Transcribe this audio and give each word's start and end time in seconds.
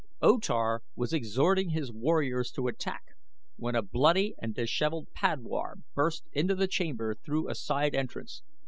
O 0.19 0.39
Tar 0.39 0.81
was 0.95 1.13
exhorting 1.13 1.69
his 1.69 1.91
warriors 1.91 2.49
to 2.53 2.65
attack, 2.67 3.03
when 3.57 3.75
a 3.75 3.83
bloody 3.83 4.33
and 4.41 4.55
disheveled 4.55 5.13
padwar 5.13 5.75
burst 5.93 6.23
into 6.31 6.55
the 6.55 6.67
chamber 6.67 7.13
through 7.13 7.47
a 7.47 7.53
side 7.53 7.93
entrance. 7.93 8.41